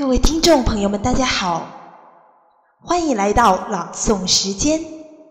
[0.00, 1.66] 各位听众朋友们，大家好，
[2.80, 4.82] 欢迎来到朗诵时间，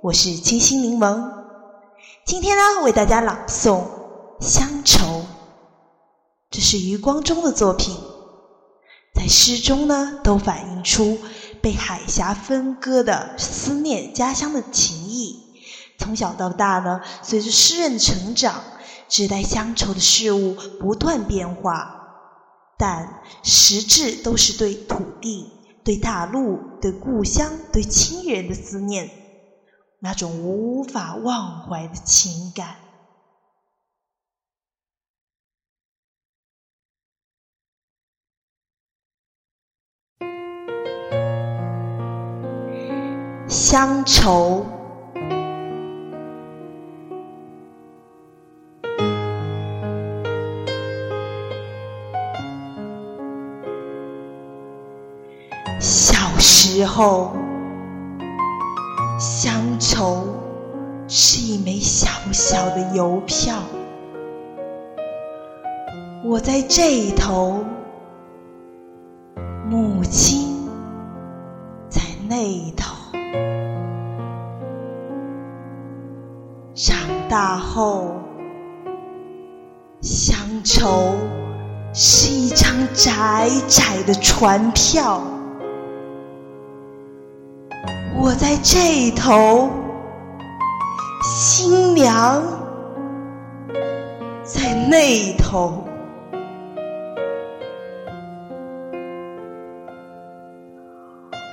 [0.00, 1.32] 我是清新柠檬。
[2.24, 3.80] 今天呢，为大家朗诵
[4.40, 5.04] 《乡愁》，
[6.48, 7.92] 这是余光中的作品，
[9.12, 11.18] 在诗中呢，都反映出
[11.60, 15.42] 被海峡分割的思念家乡的情谊。
[15.98, 18.62] 从小到大呢，随着诗人成长，
[19.08, 22.01] 指代乡愁的事物不断变化。
[22.84, 25.48] 但实质都是对土地、
[25.84, 29.08] 对大陆、对故乡、对亲人的思念，
[30.00, 32.74] 那种无法忘怀的情感。
[43.48, 44.81] 乡愁。
[55.80, 57.32] 小时候，
[59.18, 60.26] 乡愁
[61.08, 63.56] 是一枚小小的邮票，
[66.24, 67.64] 我在这一头，
[69.68, 70.68] 母亲
[71.88, 72.92] 在那头。
[76.74, 76.96] 长
[77.28, 78.14] 大后，
[80.00, 81.14] 乡愁
[81.92, 85.20] 是一张窄窄的船票。
[88.14, 89.68] 我在这头，
[91.24, 92.42] 新娘
[94.44, 95.84] 在那头。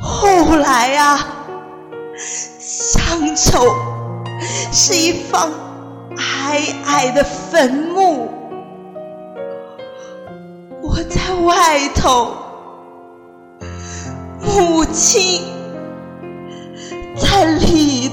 [0.00, 1.18] 后来啊，
[2.16, 3.74] 乡愁
[4.72, 5.50] 是一方
[6.16, 8.28] 矮矮的坟墓，
[10.82, 12.32] 我在外头，
[14.40, 15.57] 母亲。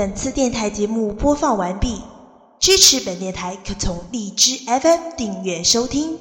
[0.00, 2.00] 本次电台节目播放完毕，
[2.58, 6.16] 支持本电台可从荔枝 FM 订阅收听。